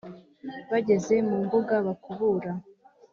[0.71, 2.51] bageze mu mbuga bakubura